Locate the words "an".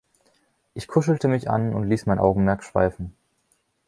1.47-1.75